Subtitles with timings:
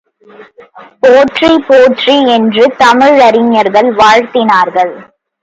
[0.99, 4.93] போற்றி போற்றி என்று தமிழறிஞர்கள் வாழ்த்தினார்கள்.